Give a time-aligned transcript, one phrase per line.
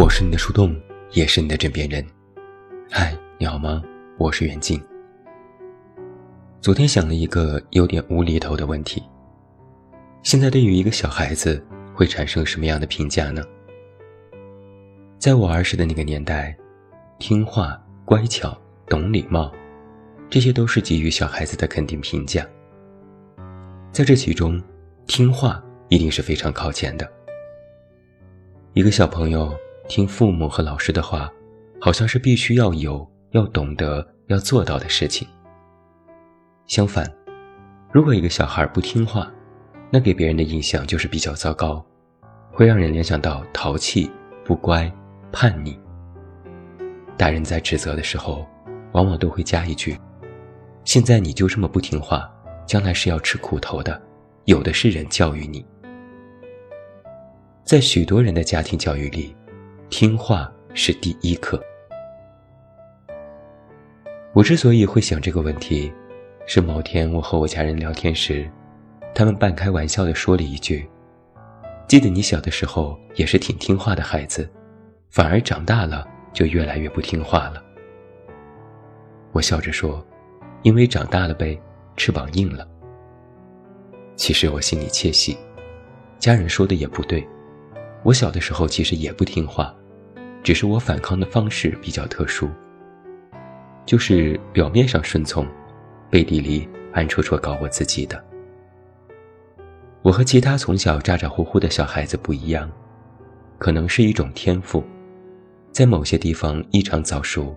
[0.00, 0.74] 我是你的树洞，
[1.10, 2.02] 也是你的枕边人。
[2.90, 3.82] 嗨，你好吗？
[4.16, 4.82] 我是袁静。
[6.58, 9.02] 昨天想了一个有点无厘头的问题：
[10.22, 13.42] 现在对于一个小孩子会产生什么样的评价呢？
[15.18, 16.56] 在我儿时的那个年代，
[17.18, 19.52] 听话、乖巧、懂礼貌，
[20.30, 22.42] 这些都是给予小孩子的肯定评价。
[23.92, 24.62] 在这其中，
[25.06, 27.06] 听话一定是非常靠前的。
[28.72, 29.54] 一个小朋友
[29.90, 31.28] 听父母和老师的话，
[31.80, 35.26] 好像是必须要有、要懂得、要做到的事情。
[36.68, 37.12] 相反，
[37.92, 39.28] 如果一个小孩不听话，
[39.90, 41.84] 那给别人的印象就是比较糟糕，
[42.52, 44.08] 会让人联想到淘气、
[44.44, 44.88] 不乖、
[45.32, 45.76] 叛逆。
[47.16, 48.46] 大人在指责的时候，
[48.92, 49.98] 往往都会加一句
[50.86, 52.32] ：“现在你就这么不听话，
[52.64, 54.00] 将来是要吃苦头的，
[54.44, 55.66] 有的是人教育你。”
[57.66, 59.34] 在许多人的家庭教育里，
[59.90, 61.60] 听话是第一课。
[64.32, 65.92] 我之所以会想这个问题，
[66.46, 68.48] 是某天我和我家人聊天时，
[69.12, 70.88] 他们半开玩笑地说了一句
[71.88, 74.48] ：“记得你小的时候也是挺听话的孩子，
[75.10, 77.60] 反而长大了就越来越不听话了。”
[79.32, 80.06] 我笑着说
[80.62, 81.60] ：“因为长大了呗，
[81.96, 82.66] 翅膀硬了。”
[84.14, 85.36] 其实我心里窃喜，
[86.20, 87.26] 家人说的也不对。
[88.02, 89.74] 我小的时候其实也不听话，
[90.42, 92.48] 只是我反抗的方式比较特殊，
[93.84, 95.46] 就是表面上顺从，
[96.08, 98.22] 背地里暗戳戳搞我自己的。
[100.02, 102.70] 我和其他从小咋咋呼呼的小孩子不一样，
[103.58, 104.82] 可能是一种天赋，
[105.72, 107.54] 在某些地方异常早熟。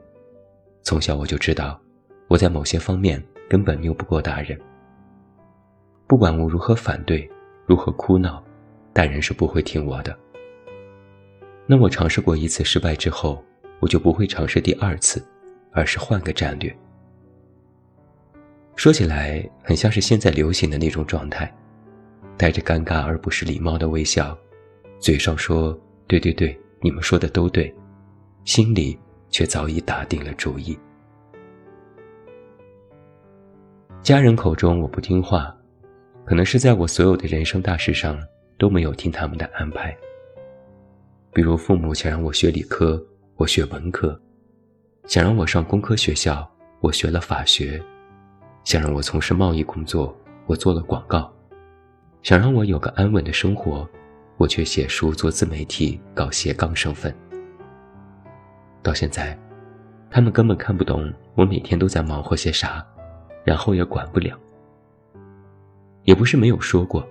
[0.81, 1.80] 从小我就知道，
[2.28, 4.59] 我在某些方面根本拗不过大人。
[6.06, 7.30] 不管我如何反对，
[7.66, 8.44] 如何哭闹，
[8.92, 10.14] 大人是不会听我的。
[11.65, 13.43] 那我尝试过一次失败之后，
[13.79, 15.25] 我就不会尝试第二次，
[15.71, 16.75] 而是换个战略。
[18.75, 21.53] 说起来很像是现在流行的那种状态，
[22.35, 24.37] 带着尴尬而不是礼貌的微笑，
[24.99, 27.73] 嘴上说“对对对，你们说的都对”，
[28.45, 28.99] 心里
[29.30, 30.77] 却早已打定了主意。
[34.01, 35.55] 家人口中我不听话，
[36.25, 38.19] 可能是在我所有的人生大事上
[38.57, 39.95] 都没有听他们的安排。
[41.33, 43.04] 比如父母想让我学理科，
[43.38, 44.16] 我学文科；
[45.08, 46.48] 想让我上工科学校，
[46.80, 47.82] 我学了法学；
[48.64, 51.27] 想让我从事贸易工作，我做了广告；
[52.22, 53.89] 想让我有个安稳的生活，
[54.38, 57.11] 我却写书做自媒体，搞斜杠身份。
[58.83, 59.36] 到现在，
[60.11, 62.86] 他们根本看不懂我每天都在忙活些啥，
[63.43, 64.38] 然后也管不了。
[66.04, 67.04] 也不是没有说过，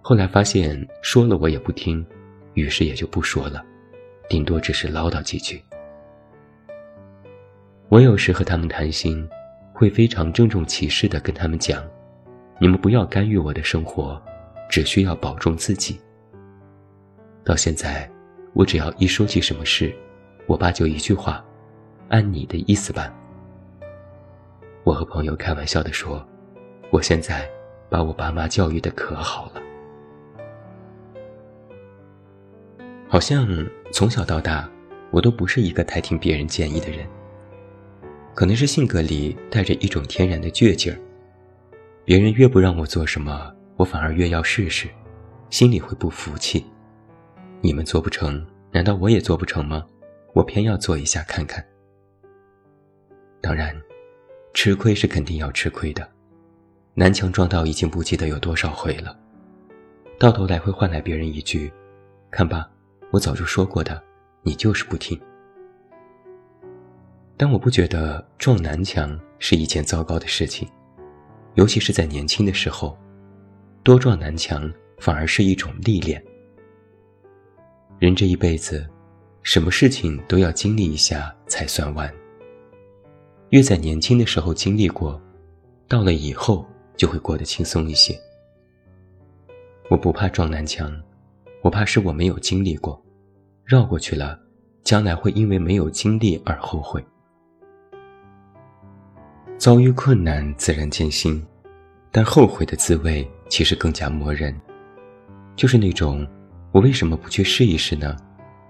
[0.00, 2.02] 后来发现说了我也不听。
[2.54, 3.64] 于是也就不说了，
[4.28, 5.62] 顶多只是唠叨几句。
[7.88, 9.28] 我有时和他们谈心，
[9.72, 11.84] 会非常郑重其事地跟他们讲
[12.58, 14.20] ：“你们不要干预我的生活，
[14.68, 16.00] 只需要保重自己。”
[17.44, 18.10] 到现在，
[18.54, 19.94] 我只要一说起什么事，
[20.46, 21.44] 我爸就一句话
[22.08, 23.12] ：“按你的意思办。”
[24.82, 26.26] 我和朋友开玩笑地说
[26.90, 27.48] ：“我现在
[27.90, 29.62] 把我爸妈教育的可好了。”
[33.14, 33.46] 好像
[33.92, 34.68] 从小到大，
[35.12, 37.06] 我都不是一个太听别人建议的人。
[38.34, 40.98] 可能是性格里带着一种天然的倔劲儿，
[42.04, 44.88] 别人越不让我做什么，我反而越要试试，
[45.48, 46.66] 心里会不服气。
[47.60, 49.86] 你们做不成，难道我也做不成吗？
[50.32, 51.64] 我偏要做一下看看。
[53.40, 53.80] 当然，
[54.54, 56.04] 吃亏是肯定要吃亏的，
[56.94, 59.16] 南墙撞到已经不记得有多少回了，
[60.18, 61.72] 到头来会换来别人一句
[62.28, 62.68] ：“看吧。”
[63.14, 64.02] 我早就说过的，
[64.42, 65.16] 你就是不听。
[67.36, 70.68] 但我不觉得撞南墙是一件糟糕的事情，
[71.54, 72.98] 尤其是在年轻的时候，
[73.84, 74.68] 多撞南墙
[74.98, 76.20] 反而是一种历练。
[78.00, 78.84] 人这一辈子，
[79.44, 82.12] 什么事情都要经历一下才算完。
[83.50, 85.22] 越在年轻的时候经历过，
[85.86, 86.66] 到了以后
[86.96, 88.20] 就会过得轻松一些。
[89.88, 90.92] 我不怕撞南墙，
[91.64, 93.02] 我怕是我没有经历过。
[93.64, 94.38] 绕过去了，
[94.82, 97.02] 将来会因为没有经历而后悔。
[99.56, 101.42] 遭遇困难自然艰辛，
[102.12, 104.54] 但后悔的滋味其实更加磨人。
[105.56, 106.26] 就是那种
[106.70, 108.14] “我为什么不去试一试呢？”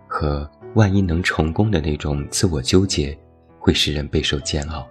[0.06, 3.18] 和“万一能成功”的那种自我纠结，
[3.58, 4.86] 会使人备受煎熬。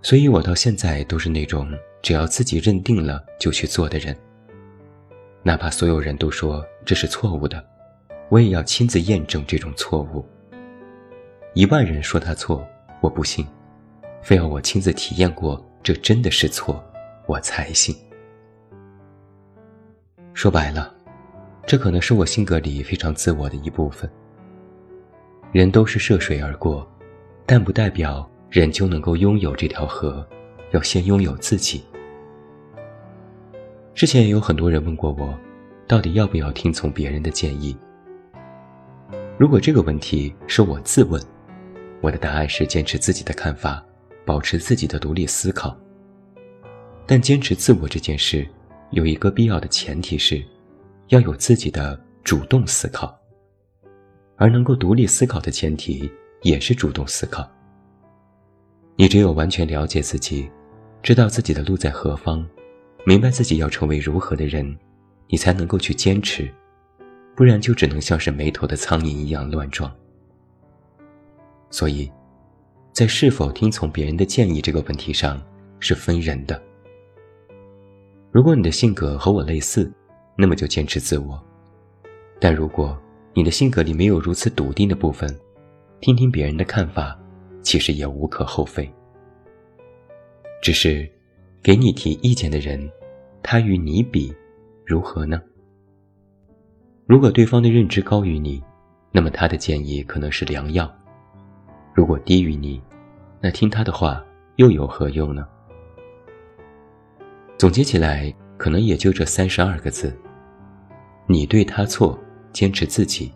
[0.00, 1.70] 所以我到现在都是那种
[2.00, 4.16] 只要自己认定了就去做的人，
[5.42, 7.64] 哪怕所有人都说这是错误的。
[8.28, 10.24] 我也要亲自验证这种错误。
[11.54, 12.64] 一万人说他错，
[13.00, 13.44] 我不信，
[14.22, 16.80] 非要我亲自体验过，这真的是错，
[17.26, 17.92] 我才信。
[20.32, 20.94] 说白了，
[21.66, 24.08] 这可能是我性格里非常自我的一部分。
[25.50, 26.88] 人都是涉水而过，
[27.44, 30.24] 但不代表人就能够拥有这条河，
[30.70, 31.82] 要先拥有自己。
[33.94, 35.38] 之前也有很多人问过我，
[35.86, 37.76] 到底要不要听从别人的建议？
[39.36, 41.20] 如果这个问题是我自问，
[42.00, 43.84] 我的答案是坚持自己的看法，
[44.24, 45.76] 保持自己的独立思考。
[47.06, 48.46] 但坚持自我这件事，
[48.90, 50.42] 有一个必要的前提是，
[51.08, 53.18] 要有自己的主动思考。
[54.36, 56.10] 而能够独立思考的前提，
[56.42, 57.46] 也是主动思考。
[58.96, 60.48] 你只有完全了解自己，
[61.02, 62.46] 知道自己的路在何方。
[63.04, 64.76] 明白自己要成为如何的人，
[65.28, 66.48] 你才能够去坚持，
[67.34, 69.90] 不然就只能像是没头的苍蝇一样乱撞。
[71.70, 72.10] 所以，
[72.92, 75.40] 在是否听从别人的建议这个问题上，
[75.80, 76.60] 是分人的。
[78.30, 79.90] 如果你的性格和我类似，
[80.36, 81.40] 那么就坚持自我；
[82.38, 82.96] 但如果
[83.32, 85.34] 你的性格里没有如此笃定的部分，
[86.00, 87.18] 听听别人的看法，
[87.62, 88.88] 其实也无可厚非。
[90.62, 91.10] 只是。
[91.62, 92.90] 给你提意见的人，
[93.42, 94.34] 他与你比，
[94.86, 95.42] 如何呢？
[97.06, 98.62] 如果对方的认知高于你，
[99.12, 100.86] 那么他的建议可能是良药；
[101.92, 102.80] 如果低于你，
[103.42, 104.24] 那听他的话
[104.56, 105.46] 又有何用呢？
[107.58, 110.16] 总结起来，可能也就这三十二个字：
[111.26, 112.18] 你对他错，
[112.54, 113.30] 坚持自己；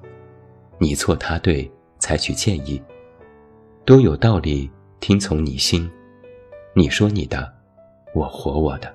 [0.79, 2.83] 你错他对，采取建议。
[3.85, 5.91] 都有道理，听从你心。
[6.75, 7.53] 你说你的。
[8.15, 8.95] 我活我的，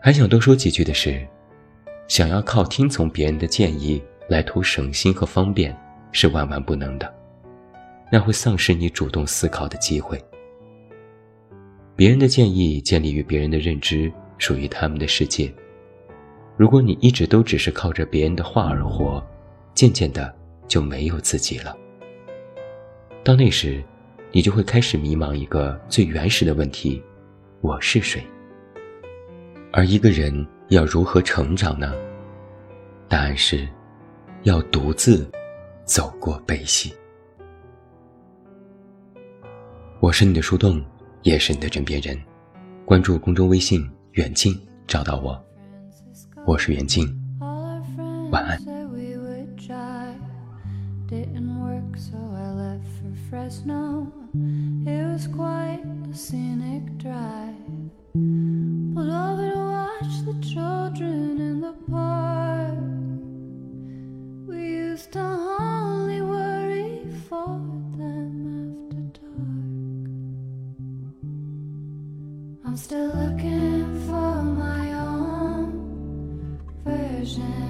[0.00, 1.26] 还想多说几句的是，
[2.06, 5.76] 想要靠听从别人的建议来图省心和方便，
[6.12, 7.14] 是万万不能的，
[8.12, 10.16] 那会丧失你主动思考的机会。
[11.96, 15.52] 别人的建议建立于别人的认知，属于他们的世界。
[16.56, 19.20] 如果你一直都只是靠着别人的话而活，
[19.74, 20.32] 渐渐的
[20.68, 21.76] 就没有自己了。
[23.24, 23.82] 到那时。
[24.34, 27.00] 你就会开始迷茫一个最原始的问题：
[27.60, 28.20] 我是谁？
[29.72, 31.94] 而一个人要如何成长呢？
[33.08, 33.68] 答案是，
[34.42, 35.30] 要独自
[35.84, 36.92] 走过悲喜。
[40.00, 40.84] 我是你的树洞，
[41.22, 42.20] 也是你的枕边人。
[42.84, 44.52] 关注公众微信“远近”，
[44.84, 45.40] 找到我。
[46.44, 47.06] 我是远近，
[48.32, 48.58] 晚安。
[54.36, 57.54] It was quite a scenic drive.
[58.14, 62.74] Pulled over to watch the children in the park.
[64.48, 64.56] We
[64.88, 67.46] used to only worry for
[67.96, 70.08] them after dark.
[72.66, 77.63] I'm still looking for my own version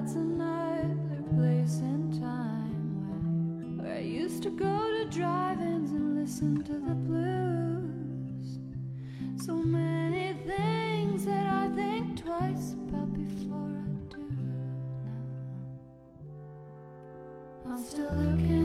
[0.00, 4.64] that's another place in time where, where I used to go
[4.96, 8.60] to drive-ins and listen to the blues.
[9.44, 14.22] So many things that I think twice about before I do
[17.66, 17.72] now.
[17.72, 18.57] I'm still looking.